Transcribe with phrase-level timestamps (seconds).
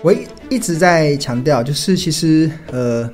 [0.00, 0.14] 我
[0.48, 3.10] 一直在强调，就是其实呃，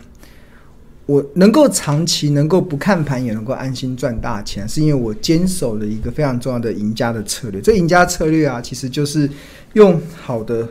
[1.07, 7.59] 我能够长期能够不看盘也能够安心赚大钱，是因为我坚守了一个非常重要的赢家的策略。
[7.59, 9.29] 这赢家策略啊，其实就是
[9.73, 10.69] 用好的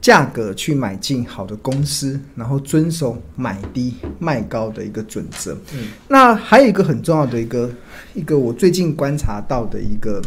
[0.00, 5.52] 价格去买进好的公司，然后遵守买低卖高的一个准则。
[5.74, 7.70] 嗯，那还有一个很重要的一个
[8.14, 10.22] 一个我最近观察到的一个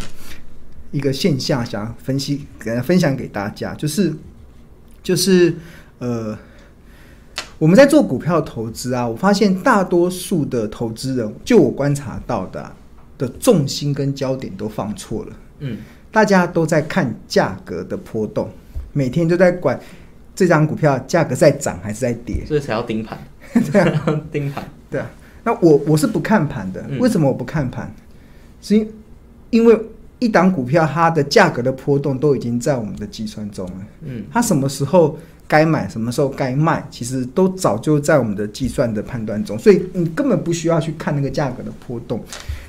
[0.91, 4.13] 一个现象，想分析给分享给大家，就是。
[5.09, 5.51] 就是，
[5.97, 6.37] 呃，
[7.57, 12.75] 我们在做股票投资啊，我发现大多数的投资人，就我观察到的、啊、
[13.17, 15.31] 的重心跟焦点都放错了。
[15.61, 15.79] 嗯，
[16.11, 18.51] 大家都在看价格的波动，
[18.93, 19.79] 每天都在管
[20.35, 23.17] 这张股票价格在涨还是在跌，所以才要盯盘。
[23.71, 24.63] 对啊， 盯盘。
[24.91, 25.09] 对啊，
[25.43, 26.85] 那我我是不看盘的。
[26.99, 27.91] 为什么我不看盘？
[28.61, 28.93] 是因
[29.49, 29.75] 因为。
[30.19, 33.73] 一档股票，它的价格的波动都已经在我们的计算中了。
[34.03, 42.23] 嗯，它什么时候该买，什么时候该卖，其实都早就在我们的计算的判断中，所以你根本不需要去看那个价格的波动。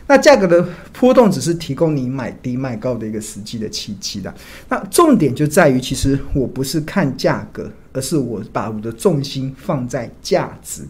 [0.06, 4.32] 那价格的波动只是提供你买低卖高的一个实际的契机的。
[4.68, 10.82] 那重点就在于，其实我不是看价格，而是我把我的重心放在价值，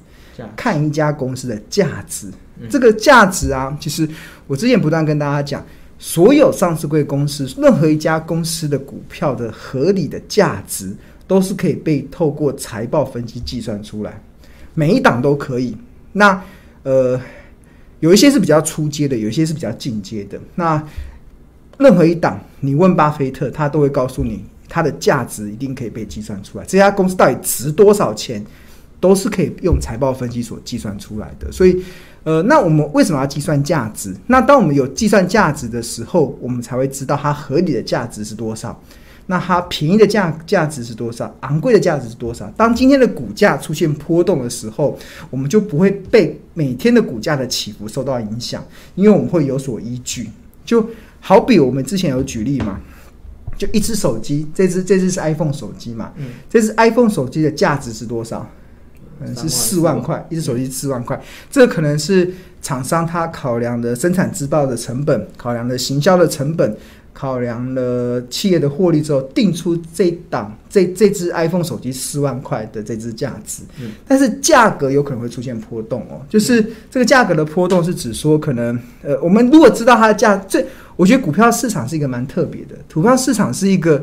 [0.57, 2.31] 看一家公司的价值。
[2.69, 4.09] 这个价值啊，其实
[4.47, 5.65] 我之前不断跟大家讲。
[6.03, 14.19] 所有上市柜公司，任何一家公司的股票的合理的价值，都是可以被透过财报分析计算出来，
[14.73, 15.77] 每一档都可以。
[16.13, 16.43] 那
[16.85, 17.21] 呃，
[18.01, 20.41] 有一些是比较初阶的，有一些是比较进阶的。
[20.55, 20.83] 那
[21.77, 26.65] 任何一档，你问巴菲特，他都会告诉你，它的价值一定可以被计算出来。
[26.65, 28.43] 这家公司到底值多少钱，
[28.99, 31.53] 都是可以用财报分析所计算出来的。
[31.53, 31.85] 所以。
[32.23, 34.15] 呃，那我们为什么要计算价值？
[34.27, 38.79] 那当我们有计算价值的时候，我们才会知道它合理的价值是多少。
[39.27, 41.33] 那它便宜的价价值是多少？
[41.41, 42.53] 昂贵的价值是多少？
[42.57, 44.99] 当今天的股价出现波动的时候，
[45.31, 48.65] 我们就不会被每天的股价的起伏受到影响，
[48.97, 50.29] 因为我们会有所依据。
[50.65, 50.85] 就
[51.21, 52.81] 好比我们之前有举例嘛，
[53.57, 58.49] 就一只手机，这只这只是 iPhone 手机嘛，嗯，这只 iPhone 手机的价值是多少？
[59.21, 61.21] 可能是四万块，一只手机四万块，
[61.51, 62.33] 这可能是
[62.63, 66.75] 厂商他考量的生产制造的成本，考量的行销的成本，
[67.13, 73.63] 考量了企业的获利之后，定出这档这这只 iPhone 手机四万块的这只价值。
[73.79, 80.65] 嗯，但是价格有可能会出现波动哦，就是这个价格的波动是指说，可能呃，我们如果知道它的价，这
[80.97, 84.03] 我觉得股票市场是一个蛮特别的，股票市场是一个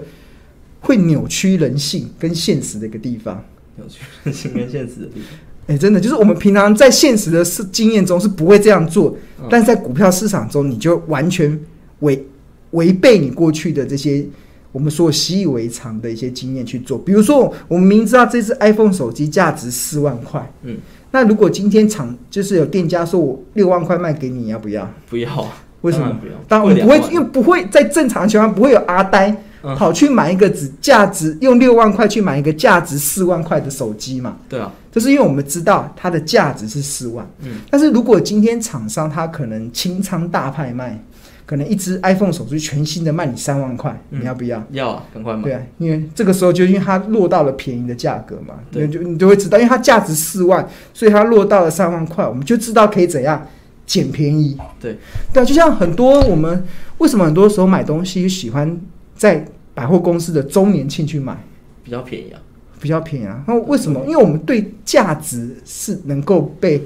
[0.81, 3.44] 会扭曲人性跟现实的一个地方。
[3.78, 5.40] 有趣， 新跟现实的地方。
[5.68, 11.60] 哎、欸，真的就是我们平常在现实的是经验中是不会这样做，嗯、但是在股票市场中，你就完全
[12.00, 12.26] 违
[12.72, 14.26] 违背你过去的这些
[14.72, 16.98] 我们所习以为常的一些经验去做。
[16.98, 20.78] 比如说，我们明知道这只 iPhone 手机价值四万块，嗯，
[21.12, 24.90] 那如果今天厂就是有店家说我六万块卖给你，你要不要？
[25.09, 25.52] 不要，
[25.82, 26.34] 为什么不要？
[26.48, 29.36] 当然我不会，因为不会在正常情况不会有阿呆。
[29.62, 34.38] 跑去买一个只价值用六万块去买一个价值四万块的手机嘛？
[34.47, 37.28] 对啊，就是因为我们知道它的价值是四万。
[37.40, 41.01] 嗯，但是如果今天厂商他可能清仓大拍卖，
[41.46, 44.62] 可能一只 iPhone 手机全新的卖你三万块，你要不要？
[44.72, 45.44] 要啊，赶快买。
[45.44, 53.47] 对啊，因为这个时候就因为它落到了便宜的价格嘛，对，就你就会知道，因为它价值四万，所以它落到了三万块，我们就知道可以怎样
[53.85, 54.57] 捡便宜。
[54.79, 54.97] 对，
[55.34, 56.66] 对啊，就像很多我们
[56.97, 58.78] 为什么很多时候买东西喜欢
[59.17, 61.38] 在百货公司的周年庆去买，
[61.83, 62.39] 比较便宜啊，
[62.79, 63.44] 比较便宜啊。
[63.47, 64.00] 那为什么？
[64.05, 66.81] 因为我们对价值是能够被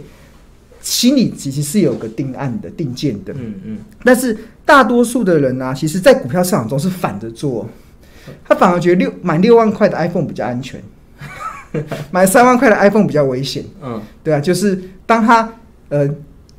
[0.82, 3.34] 心里其实是有个定案的、定见的。
[3.34, 3.78] 嗯嗯。
[4.04, 7.68] 但是大多数的人呢、啊，其实在股票市场中是反着做，
[8.44, 10.82] 他反而觉得六买六万块的 iPhone 比较安全，
[12.12, 13.64] 买三万块的 iPhone 比较危险。
[13.82, 15.54] 嗯，对啊，就是当他
[15.90, 16.10] 呃，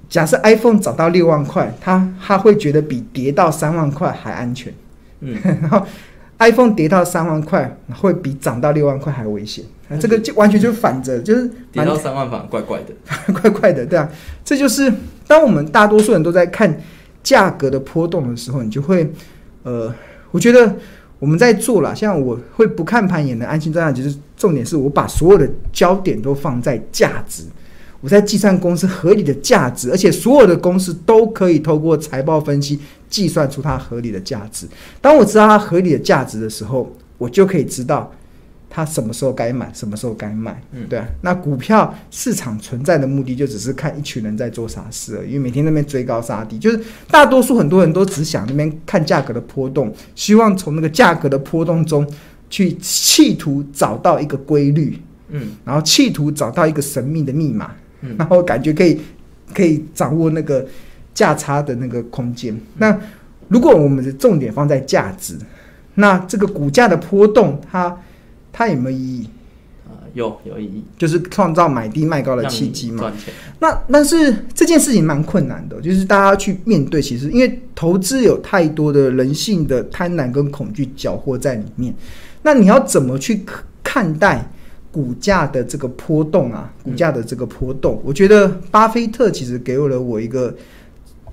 [0.09, 4.73] 假设 iPhone 涨到六万块，他他会觉得比跌到三万块还安全。
[5.23, 5.83] 嗯， 然后。
[6.39, 9.65] iPhone 跌到三万块，会比涨到六万块还危险。
[10.01, 14.09] 这个就完全就反着，就是跌到三万反而怪怪的，怪怪的，对啊。
[14.45, 14.93] 这就是
[15.25, 16.77] 当我们大多数人都在看
[17.23, 19.09] 价格的波动的时候，你就会，
[19.63, 19.95] 呃，
[20.33, 20.75] 我觉得
[21.21, 27.45] 我们在做了，像我会不看盘也能安心赚钱，就是重点是我把所有的焦点都放在价值。
[28.01, 32.81] 我在计算公司合理的价值，而且所有的公司都可以透过财报分析
[33.13, 34.67] 计算出它合理的价值。
[35.03, 38.11] 当我知道它合理的价值的时候，我就可以知道
[38.71, 40.59] 它什么时候该买，什么时候该卖。
[40.73, 41.07] 嗯，对啊。
[41.21, 46.81] 那股票市场存在的目的就只是看一群人在做啥事而已，因为每天那边追高杀低，就是
[47.11, 52.11] 大多数很多人都只想那边看价格的波动，希望从那个价格的波动中
[52.49, 54.99] 去企图找到一个规律，
[55.29, 58.99] 嗯，然后企图找到一个神秘的密码，嗯，然后感觉可以
[59.55, 60.67] 可以掌握那个
[61.15, 62.59] 价差的那个空间。
[62.79, 62.99] 那
[63.49, 65.37] 如果我们的重点放在价值，
[65.95, 67.89] 那这个股价的波动它，
[68.53, 69.29] 它它有没有意义？
[70.15, 72.99] 有有意义，就是创造买低卖高的契机嘛。
[72.99, 73.33] 赚钱。
[73.61, 77.01] 那但是这件事情蛮困难的，就是大家要去面对。
[77.01, 81.95] 其实因为投资有太多的人性的贪婪跟恐惧搅和在里面。
[82.43, 83.43] 那你要怎么去
[83.83, 84.47] 看待
[84.91, 86.71] 股价的这个波动啊？
[86.83, 90.55] 股价的这个波动，嗯、我觉得巴菲特其实给了我一个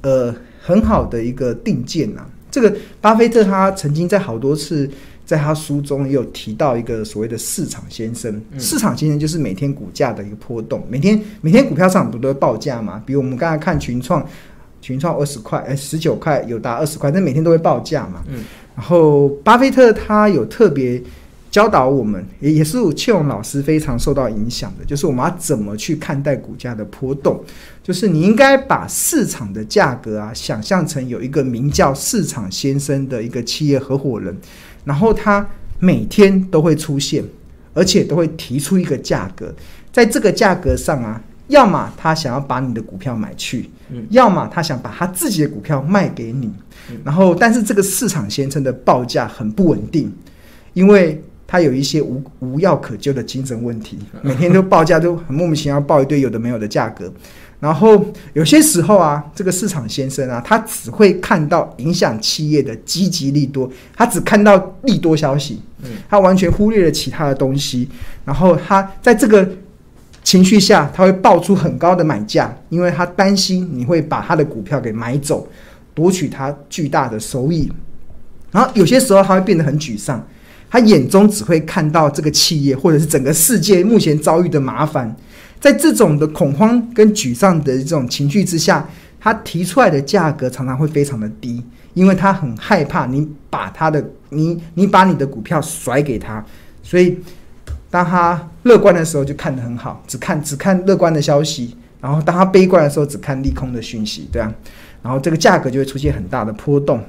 [0.01, 2.28] 呃很好的一个定见啊。
[2.51, 4.90] 这个巴菲特他曾经在好多次。
[5.30, 13.00] 在他书中也有提到一个所谓的市场先生，嗯、市场先生就是每天股价的一个波动，每天每天股票市场不都会报价嘛？
[13.06, 14.28] 比如我们刚才看群创，
[14.81, 18.24] 群创二十块，哎，十九块，有达二十块，但每天都会报价嘛。
[18.28, 18.44] 嗯，
[18.75, 21.00] 然后巴菲特他有特别
[21.51, 27.44] 教导我们，也也是我切荣老师非常受到影响的，就是我们要怎么去看待股价的波动，
[27.81, 34.38] 就是你应该把市场的价格啊，想象成有一个名叫市场先生的一个企业合伙人。
[34.86, 35.46] 然后他
[35.80, 37.24] 每天都会出现，
[37.74, 39.54] 而且都会提出一个价格，
[39.92, 46.52] 在这个价格上啊，要么他想要把你的股票买去，嗯，要么他想把他自己的股票卖给你，
[46.90, 50.12] 嗯，然后但是这个市场先生的报价很不稳定，
[50.74, 57.12] 因为他有一些无无药可救的精神问题，每天都报价都很莫名其妙报一堆有的没有的价格。
[57.60, 67.90] 然后有些时候啊，这个市场先生啊，他只会看到影响企业的积极利多，他只看到利多消息，嗯，他完全忽略了其他的东西。
[68.24, 69.50] 然后他在这个
[70.24, 75.48] 情绪下，他会报出很高的买价，因为他担心你会把他的股票给买走，
[75.95, 77.72] 夺取他巨大的收益。
[78.52, 80.25] 然后有些时候他会变得很沮丧，
[80.69, 85.16] 他眼中只会看到这个企业或者是整个世界目前遭遇的麻烦。
[85.60, 88.88] 在这种的恐慌跟沮丧的这种情绪之下，
[89.19, 91.62] 他提出来的价格常常会非常的低，
[91.94, 96.42] 因为他很害怕你把他的你你把你的股票甩给他，
[96.81, 97.18] 所以
[97.89, 104.54] 当他乐观的时候就看得很好，只看只看乐观的消息，然后当他悲观的时候只看利空的讯息，对啊，
[105.04, 107.04] 然后这个价格就会出现很大的波动，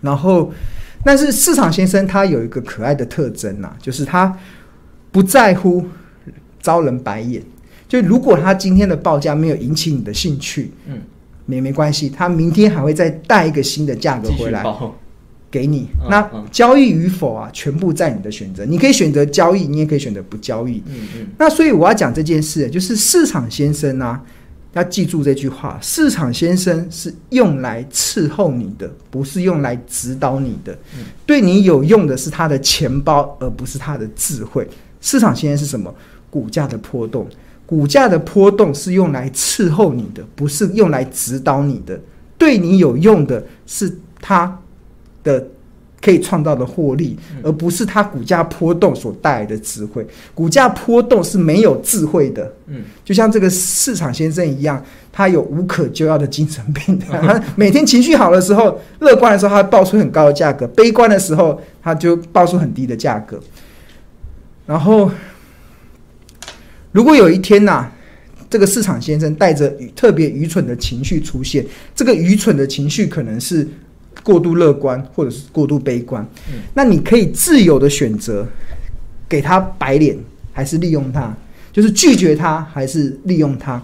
[0.00, 0.50] 然后
[1.04, 4.36] 但是市场先生他有一个可爱的特征呐、啊，就是他
[5.10, 5.84] 不在乎
[6.60, 7.42] 招人白眼。
[7.88, 10.98] 就如果他今天的报价没有引起你的兴趣，嗯，
[11.46, 14.62] 没没关系，他明天还会再带一个新的价格回来
[15.50, 15.88] 给你。
[16.10, 18.66] 那交易与否啊，全部在你的选择。
[18.66, 20.82] 你可以选择交易，你也可以选择不交易。
[20.86, 21.26] 嗯嗯。
[21.38, 24.22] 那所以我要讲这件事，就是市场先生啊，
[24.78, 30.76] 要记住这句话：市场先生是用来伺候你的，不是用来指导你的。
[31.26, 34.66] 对你有用的是他的钱包，而不是他的智慧。
[35.00, 35.94] 市场先生是什么？
[36.30, 37.26] 股价的波动。
[37.66, 42.00] 股价的波动是用来伺候你的，不是用来指导你的。
[42.38, 44.58] 对你有用的是他
[45.22, 45.46] 的
[46.00, 50.06] 可以创造的获利，而不是它股价波动所带来的智慧。
[50.34, 52.52] 股价波动是没有智慧的。
[52.66, 56.98] 嗯，就像这个市场先生一样，他有无可救药的精神病。
[57.10, 63.40] 他每天情绪好的时候，乐观的时候，他报出很高的价格；悲观的时候，他就报出很低的价格。
[64.66, 65.10] 然后。
[66.90, 67.92] 如果有一天呐、啊，
[68.48, 73.68] 这个市场先生带着特别愚蠢的情绪出现，这个愚蠢的情绪可能是
[74.22, 78.46] 过度乐观或者是过度悲观，嗯、那你可以自由的选择
[79.28, 80.16] 给他白脸
[80.52, 81.34] 还是利用他，
[81.72, 83.80] 就是拒绝他还是利用他。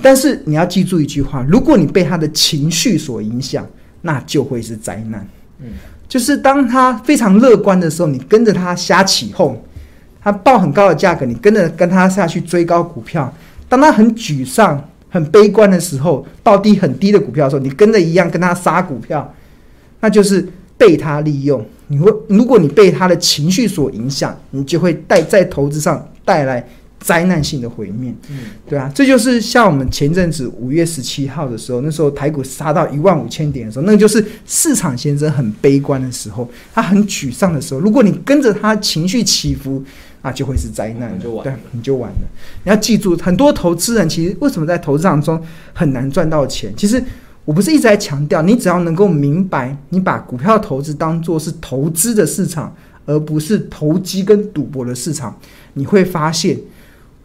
[0.00, 3.66] 但是你要记住一句话：如果你被他的情绪所影响，
[4.00, 5.26] 那就会是灾难。
[5.60, 5.66] 嗯，
[6.08, 9.62] 就是当他非常乐观的时候，你跟着他瞎起哄。
[10.24, 13.32] 他报很高的价格，你跟着跟他下去追高股票。
[13.68, 19.34] 当他很沮丧、很悲观的时候，报低很低的股票的时候，你跟着一样跟他杀股票，
[20.02, 21.64] 那就是被他利用。
[21.86, 26.66] 你会，如果你被他的情绪所影响，你就会带在投资上带来
[26.98, 28.14] 灾难性的毁灭。
[28.30, 37.80] 嗯，对啊，这就是像我们前阵子五月十七号的时候，那时候台股杀到一万五千点的时候，那就是市场先生很悲观的时候，他很沮丧的时候。
[37.80, 39.82] 如果你跟着他情绪起伏，
[40.22, 42.18] 那就会是灾难，就完了，对，你就完了。
[42.64, 45.38] 你要记住，很多投资人其实为什么在投资当中
[45.74, 46.72] 很难赚到钱？
[46.76, 47.02] 其实
[47.44, 55.36] 我不是一直在强调，你只要能够明白，你把股票投资当做是投资的市场，而不是投机跟赌博的市场，
[55.74, 56.56] 你会发现，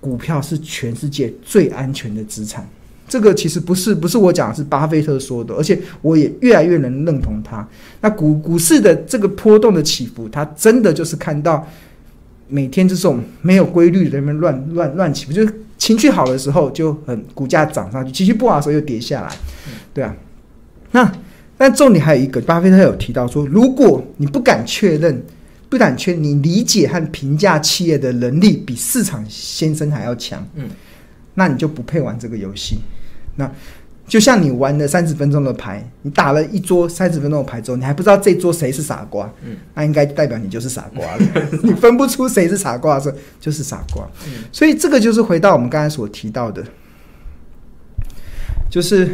[0.01, 2.67] 股票是全世界最安全的资产。
[3.07, 7.65] 这个其实不是不是我讲，是巴菲特说的，而且我也越来越能认同他。
[8.01, 11.65] 那股股市的这个波动的起伏，他真的就是看到
[12.49, 15.45] 每天这种没有规律的那边乱乱乱起伏，就
[15.87, 19.33] 情绪好的时候就很股价涨上去，情绪不好的时候又跌下来，
[19.93, 20.13] 对啊。
[20.91, 21.09] 那
[21.57, 25.23] 但重点还有一个，巴菲特有提到说，如果你不敢确认。
[25.69, 30.69] 不敢确，你理解和评价企业的能力比市场先生还要强，嗯，
[31.33, 32.79] 那你就不配玩这个游戏。
[33.35, 33.51] 那
[34.07, 41.19] 就像你玩了三十分钟的牌，你打了一桌三十分钟的牌之后，你还不知道这桌谁是傻瓜，嗯，那应该代表你就是傻瓜了。
[41.61, 44.07] 你分不出谁是傻瓜的时候，就是傻瓜。
[44.25, 46.63] 嗯，所以这个就是回到我们刚才所提到的，
[48.69, 49.09] 就是。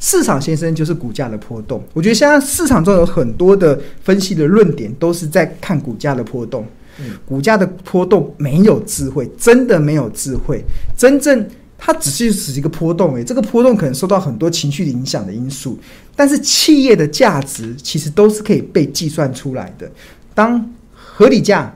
[0.00, 1.82] 市场先生就是股价的波动。
[1.92, 6.64] 我觉得现在市场中有很多的分析的论点都是在看股价的波动。
[7.00, 10.64] 嗯，股价的波动没有智慧，真的没有智慧。
[10.96, 11.44] 真正
[11.78, 15.78] 它只是只是一个波动诶，这个波动可能受到很多情绪影响的因素。
[16.16, 19.90] 但是企业的价值其实都是可以被计算出来的。
[20.34, 21.72] 当合理价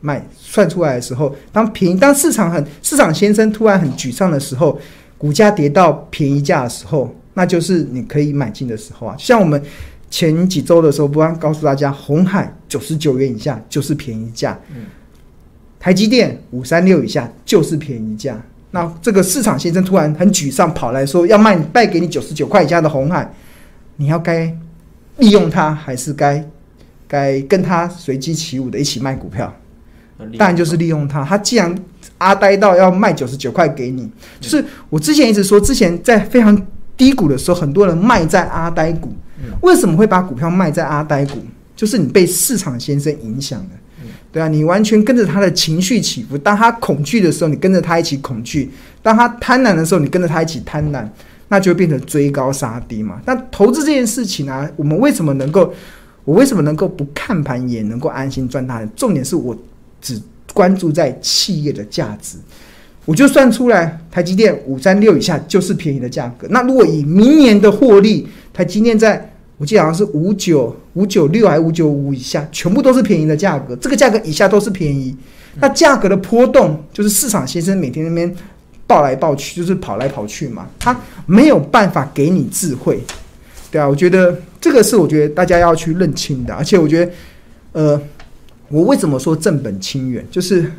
[0.00, 4.80] 买算出来的时候，当便宜，当市场很市场先生突然很沮丧的时候，
[5.18, 7.14] 股价跌到便宜价的时候。
[7.34, 9.62] 那就是你可以买进的时候啊，像我们
[10.10, 14.86] 前几周的时候，不安告诉大家，红海九十九元以下就是便宜价，嗯，
[15.78, 18.42] 台积电五三六以下就是便宜价。
[18.70, 23.32] 那这个市场先生突然很沮丧，跑来说要卖卖给你九十九块以下的红海，
[23.96, 24.54] 你要该
[25.16, 26.44] 利用它，还是该
[27.06, 29.52] 该跟他随机起舞的一起卖股票？
[30.38, 31.24] 当然就是利用它。
[31.24, 31.74] 他既然
[32.18, 34.10] 阿呆到要卖九十九块给你，
[34.40, 36.66] 就是我之前一直说，之前在非常。
[37.00, 39.10] 低谷的时候，很多人卖在阿呆股。
[39.62, 41.38] 为什么会把股票卖在阿呆股？
[41.74, 43.70] 就是你被市场先生影响了，
[44.32, 46.38] 对啊，你完全跟着他的情绪起伏。
[46.38, 48.68] 当他恐惧的时候，你跟着他一起恐惧；
[49.02, 51.04] 当他贪婪的时候，你跟着他一起贪婪，
[51.48, 53.20] 那就变成追高杀低嘛。
[53.26, 55.72] 那投资这件事情呢、我们为什么能够？
[56.26, 58.88] 我为什么能够不看盘也能够安心赚大钱？
[58.94, 59.56] 重点是我
[60.02, 60.20] 只
[60.52, 62.36] 关注在企业的价值。
[63.06, 66.46] 我就算出来，台积电五三六以下就是便宜的价格。
[66.50, 73.76] 那如果以明年的获利，台积电在我记得好像是五九五九六还是五九五以下，全部都是便宜的价格。
[73.76, 75.14] 这个价格以下都是便宜。
[75.56, 78.34] 那价格的波动，就是市场先生每天那边
[78.86, 80.66] 抱来抱去，就是跑来跑去嘛。
[80.78, 82.98] 他没有办法给你智慧，
[83.70, 83.86] 对啊。
[83.86, 86.54] 我觉得这个是我觉得大家要去认清的。
[86.54, 87.12] 而且我觉得，
[87.72, 88.02] 呃，
[88.68, 90.72] 我为什么说正本清源，就是。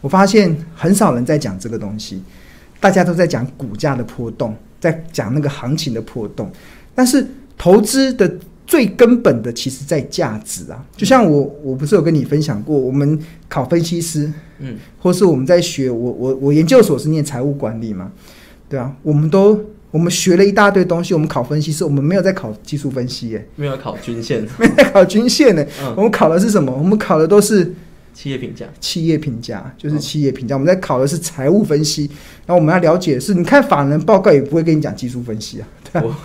[0.00, 2.22] 我发现很少人在讲这个东西，
[2.78, 6.52] 大家都在讲股价的波动，在讲那个行情的波动。
[6.94, 7.26] 但是
[7.64, 8.30] 投资的
[8.66, 10.84] 最根本的，其实在价值啊。
[10.94, 13.18] 就像我，我不是有跟你分享过，我们
[13.48, 18.12] 考分析师，嗯，或是我们在学，我我我研究所是念财务管理嘛，
[18.68, 19.58] 对啊，我们都
[19.90, 25.64] 我们学了一大堆东西，我们考分析师，我们没有在考技术分析耶，没有考均线， 没有在考均线呢。
[25.80, 26.70] 嗯，我们考的是什么？
[26.70, 27.72] 我们考的都是。
[28.12, 30.54] 企业评价，企业评价就是企业评价。
[30.54, 32.08] 我们在考的是财务分析，
[32.46, 36.18] 然后我们要了解的是，你看法人报告也不会跟你讲技术分析啊，对啊，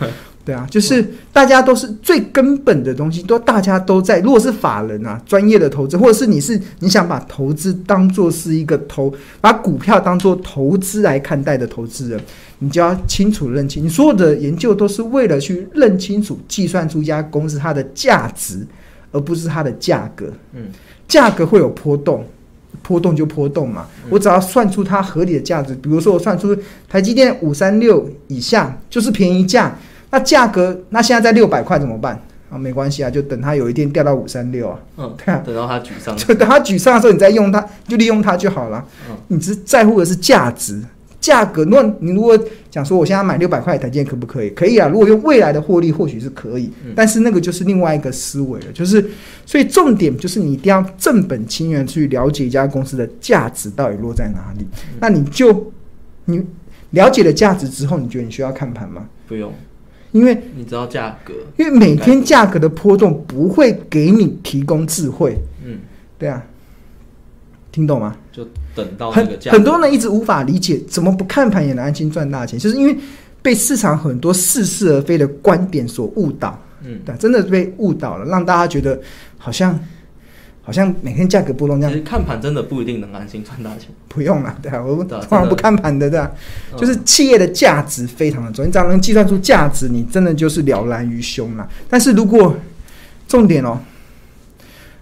[0.46, 4.20] 对啊，就是大家都是最根本的东西，都大家都在。
[4.22, 12.20] 如果是法人啊，专业的投资，或者是你是你想把投资当做是一个投，把股票当做投资来看待的投资人，
[12.60, 18.66] 你就要清楚认清，你所有的研究都是为了去认清楚、计算出一家公司它的价值，
[19.12, 20.32] 而不是它的价格。
[20.54, 20.64] 嗯。
[21.08, 22.24] 价格会有波动，
[22.84, 23.88] 波动就波动嘛。
[24.12, 26.56] 我只要算出它合理的价值，比如说我算出
[26.88, 29.76] 台积电五三六以下就是便宜价，
[30.12, 32.20] 那价格那现在在六百块怎么办？
[32.50, 34.80] 啊，没关系啊，就等它有一天掉到五三六啊。
[34.98, 38.84] 嗯， 对啊，等到它沮丧， 就等它沮丧的时候，你再用它，就利用它就好了。
[39.10, 40.82] 嗯，你只在乎的是价值。
[41.22, 42.40] 价格，如果你如果
[42.72, 44.50] 讲说我现在买六百块台积电可不可以？
[44.52, 44.88] 可以啊。
[44.88, 46.72] 如果用未来的获利，或许是可以。
[46.96, 49.06] 但是那个就是另外一个思维了，就是
[49.46, 54.66] 所以重点就是你一定要正本清源去了解一家公司的价值到底落在哪里。
[55.02, 55.72] 那你就
[56.24, 56.42] 你
[56.92, 59.04] 了解了价值之后，你觉得你需要看盘吗？
[59.28, 59.54] 不用，
[60.12, 65.38] 因为你知道价格，因为每天价格的波动不会给你提供智慧。
[65.64, 65.80] 嗯，
[66.18, 66.44] 对啊。
[67.72, 68.18] 听懂吗？
[68.32, 69.40] 就等到很。
[69.46, 72.98] 很多人一直无法理解，怎么不看盘也能安心赚大钱，就是因为
[73.44, 76.60] 被市场很多似是而非的观点所误导。
[76.84, 79.00] 嗯，对，真的被误导了，让大家觉得
[79.38, 79.80] 好像
[80.70, 81.92] 好像每天价格波动这样。
[81.92, 83.90] 其实看盘真的不一定能安心赚大钱。
[84.08, 86.32] 不用了，对啊，我通常不看盘的，对啊？
[86.78, 91.68] 就是企业的价值非常的重要，你只要能计算出价值，你真的就是了然于胸了。
[91.90, 92.56] 但是如果
[93.28, 93.80] 重点哦。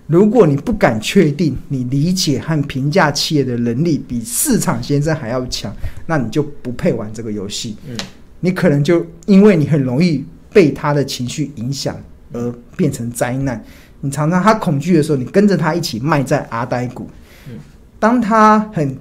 [0.10, 7.76] 如果你不敢确定你理解和评价企业的能力比市场先生还要强，那你就不配玩这个游戏。
[7.90, 7.98] 嗯，
[8.40, 11.94] 你可能就因为你很容易被他的情绪影响
[12.32, 13.62] 而变成灾难。
[14.02, 17.10] 你常常他恐惧的时候，你跟着他一起卖在阿呆股。
[17.50, 17.58] 嗯，
[18.00, 18.98] 当他很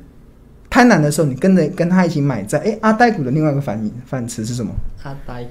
[0.71, 2.59] 贪婪的时候，你跟着跟他一起买在。
[2.61, 4.73] 哎，阿呆股的另外一个反义反词是什么？
[5.03, 5.51] 阿呆股，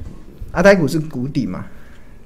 [0.52, 1.66] 阿呆股是谷底嘛？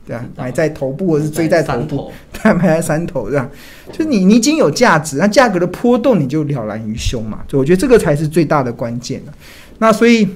[0.07, 3.47] 对啊，买在头部或是追在头部，对，买在山头 这样，
[3.91, 7.41] 就你你已经有价值，那价格的波动你就了然于胸嘛。
[7.47, 9.21] 所以我觉得这个才是最大的关键。
[9.77, 10.27] 那所以，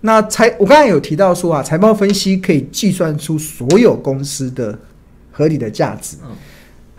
[0.00, 4.76] 那财我刚才有提到说啊，财报分析可以计算出所有公司的
[5.38, 6.18] 合理的价值。
[6.24, 6.36] 嗯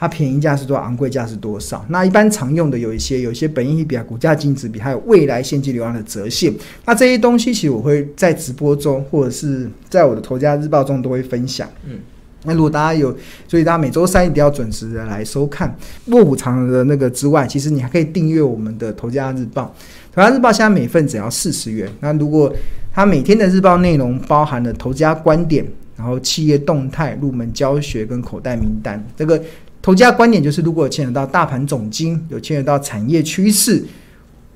[0.02, 1.86] 它便宜价是多少，昂贵价是多少？
[1.90, 6.54] 那一般常用的有一些，有一些本益比啊、股价净值比，还有未来现金流量的折现。
[6.86, 11.68] 那这些东西其实我会在直播中，或者是在我的投家日报中都会分享。
[11.86, 12.00] 嗯，
[12.46, 13.14] 那如果大家有，
[13.46, 19.76] 所以大家每周三一定要准时的来收看卧虎藏龙的那个之外，其实你还可以订阅我们的投家日报。
[20.14, 21.92] 投家日报现在每份只要四十元。
[22.00, 22.50] 那如果
[22.94, 25.66] 它每天的日报内容包含了头家观点，
[26.00, 29.40] 然后企业动态、入门教学跟口袋名单，这个。
[29.82, 33.82] 投家观点就是，如果牵扯到大盘总经，有牵扯到产业趋势，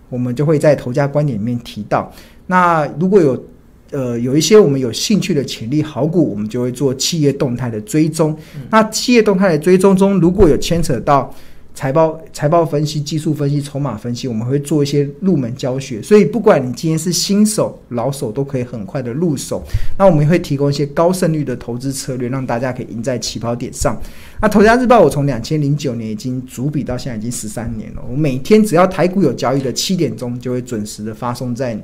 [0.10, 2.12] 我们就会在投家观点里面提到。
[2.48, 3.46] 那如果有
[3.92, 8.38] 呃有一些我们有兴趣的潜力好股，我们就会做企业动态的追踪。
[8.70, 11.34] 那企业动态的追踪中，如果有牵扯到
[11.76, 19.64] 财报、财报分析、技术分析、筹码分析，我们会做一些入门教学，所以不管你今天是新手、老手，都可以很快的入手。
[19.98, 24.00] 那我们会提供一些高胜率的投资策略，让大家可以赢在起跑点上。
[24.40, 31.78] 那头家日报，我从两千零九年已经主笔到现在已经十三年了，我每天只要台股有交易的七点钟，就会准时的发送在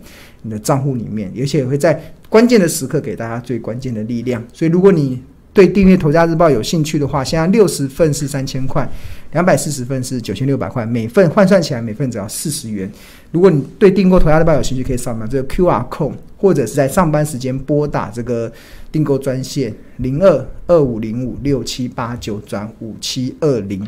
[0.43, 4.43] 你的账户里面，而且也会在关键的时刻给大家最关键的力量。
[4.53, 5.19] 所以如果你
[5.59, 8.89] 对订阅头家日报有兴趣的话，现在六十份是三千块，
[9.33, 12.89] 两百四十份是九千六百块，每份换算起来每份只要四十元。
[13.33, 18.49] 如果你对订购头家日报有兴趣，可以扫描这个 QR code，或者是在上班时间拨打这个
[18.89, 23.85] 订购专线零二二五零五六七八九转五七二零。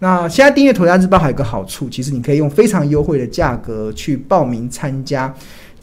[0.00, 5.32] 那现在订阅头家日报还有一个好处，其实你可以用非常优惠的价格去报名参加。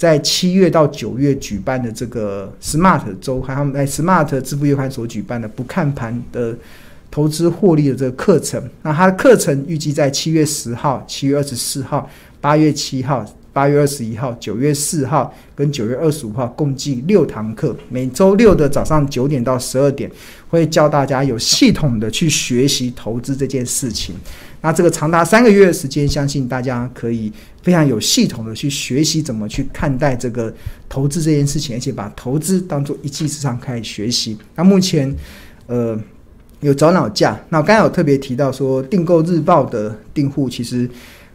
[0.02, 6.58] 在七月到九月举办的这个 Smart 周，还有他们在 Smart 支付月刊所举办的不看盘的
[7.12, 8.68] 投资获利的这个课程。
[8.82, 12.10] 那它的课程预计在七月十号、七月二十四号、
[12.40, 17.76] 八月七号、八月二十一号、九月四号跟九月二十五号，共计六堂课。
[17.88, 20.10] 每周六的早上九点到十二点，
[20.50, 24.16] 会教大家有系统的去学习投资这件事情。
[24.62, 30.54] 那这个长达三个月的时间，相信大家可以非常有系统的去学习怎么去看待这个
[30.88, 34.38] 投资这件事情，而且把投资当做一技之长开始学习。
[34.56, 35.14] 那目前，
[35.66, 36.00] 呃，
[36.60, 37.40] 有早鸟价。
[37.50, 40.88] 那我刚才有特别提到说，订购日报的订户其实，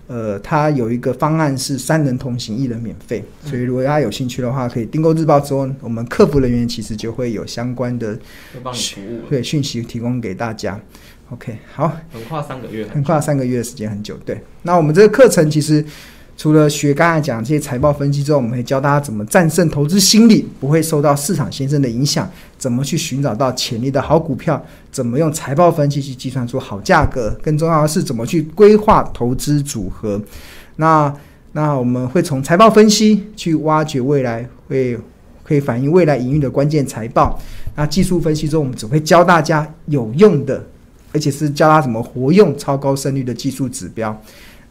[0.09, 3.25] 呃，他有一个方案是三人同行，一人免费。
[3.45, 8.16] 所以如果大家有兴趣的话，可以订购日报之后，我们客服人员其实就会有相关的
[9.29, 10.81] 对讯息提供给大家。
[11.31, 14.16] OK，好，横跨三个月，横跨三个月的时间很久。
[14.25, 15.85] 对，那我们这个课程其实
[16.37, 30.20] 除了学刚才讲这些财报分析之后，我们会教大家怎么战胜投资心理，不会受到市场先生的影响，怎么去寻找到潜力的好股票，怎么用财报分析去计算出好价格，更重要的是怎么去规划投资组合。
[30.77, 31.12] 那
[31.53, 34.99] 那我们会从财报分析去挖掘未来会
[35.42, 37.40] 可以反映未来营运的关键财报。
[37.75, 40.62] 那技术分析中，我们只会教大家有用的。
[41.12, 44.14] 而且是教他怎么活用超高胜率的技术指标，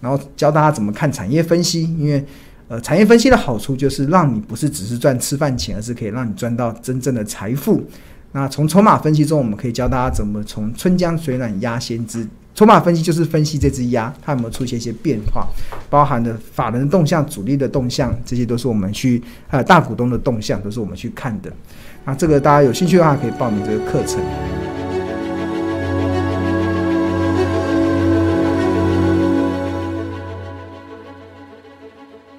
[0.06, 1.82] 然后教大家怎么看产业分析。
[1.98, 2.24] 因为，
[2.68, 7.84] 呃，产业分析的好处就是让你不是只是赚吃饭钱，而是可以让你赚到真正的财富。
[8.34, 12.28] 那从筹码分析中，我们可以教大家怎么从春江水暖鸭先知。
[12.54, 15.48] 筹码分析就是分析这只鸭它有没有出现一些变化，
[15.90, 21.52] 包含的法人的动向、主力的动向，这些都是我们去还有大股东的动向，都是我们去看的。
[22.06, 24.22] 那这个大家有兴趣的话，可以报名这个课程。